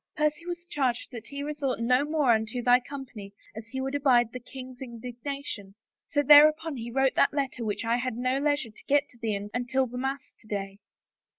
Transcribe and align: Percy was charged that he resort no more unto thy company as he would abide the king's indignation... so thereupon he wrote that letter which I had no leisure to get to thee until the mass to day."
Percy 0.15 0.47
was 0.47 0.65
charged 0.67 1.09
that 1.11 1.27
he 1.27 1.43
resort 1.43 1.79
no 1.79 2.03
more 2.03 2.31
unto 2.31 2.63
thy 2.63 2.79
company 2.79 3.33
as 3.55 3.67
he 3.67 3.79
would 3.79 3.93
abide 3.93 4.31
the 4.33 4.39
king's 4.39 4.81
indignation... 4.81 5.75
so 6.07 6.23
thereupon 6.23 6.75
he 6.77 6.89
wrote 6.89 7.13
that 7.13 7.33
letter 7.35 7.63
which 7.63 7.85
I 7.85 7.97
had 7.97 8.15
no 8.17 8.39
leisure 8.39 8.71
to 8.71 8.83
get 8.87 9.07
to 9.09 9.19
thee 9.19 9.35
until 9.53 9.85
the 9.85 9.99
mass 9.99 10.31
to 10.39 10.47
day." 10.47 10.79